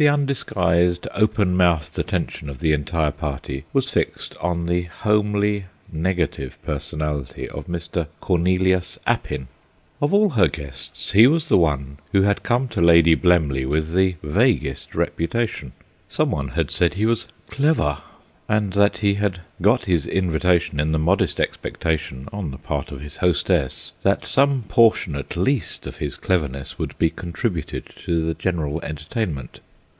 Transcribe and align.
The 0.00 0.08
undisguised 0.08 1.06
openmouthed 1.14 1.98
attention 1.98 2.48
of 2.48 2.60
the 2.60 2.72
entire 2.72 3.10
party 3.10 3.66
was 3.74 3.90
fixed 3.90 4.34
on 4.38 4.64
the 4.64 4.84
homely 4.84 5.66
negative 5.92 6.56
personality 6.62 7.46
of 7.46 7.66
Mr. 7.66 8.06
Cornelius 8.18 8.98
Appin. 9.06 9.48
Of 10.00 10.14
all 10.14 10.30
her 10.30 10.48
guests, 10.48 11.12
he 11.12 11.26
was 11.26 11.50
the 11.50 11.58
one 11.58 11.98
who 12.12 12.22
had 12.22 12.42
come 12.42 12.66
to 12.68 12.80
Lady 12.80 13.14
Blemley 13.14 13.66
with 13.66 13.92
the 13.92 14.14
vaguest 14.22 14.94
reputation. 14.94 15.72
Some 16.08 16.30
one 16.30 16.48
had 16.56 16.70
said 16.70 16.94
he 16.94 17.04
was 17.04 17.26
"clever," 17.50 17.98
and 18.48 18.74
he 18.96 19.14
had 19.16 19.42
got 19.60 19.84
his 19.84 20.06
invitation 20.06 20.80
in 20.80 20.92
the 20.92 20.98
moderate 20.98 21.38
expectation, 21.38 22.26
on 22.32 22.52
the 22.52 22.56
part 22.56 22.90
of 22.90 23.02
his 23.02 23.18
hostess, 23.18 23.92
that 24.00 24.24
some 24.24 24.62
portion 24.66 25.14
at 25.14 25.36
least 25.36 25.86
of 25.86 25.98
his 25.98 26.16
cleverness 26.16 26.78
would 26.78 26.98
be 26.98 27.10
contributed 27.10 27.84
to 28.06 28.24
the 28.24 28.32
general 28.32 28.80
entertainment. 28.82 29.60